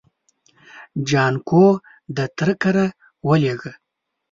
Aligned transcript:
جانکو 1.09 1.65
د 2.15 2.17
تره 2.37 2.53
کره 2.61 2.85
ولېږه. 3.27 3.73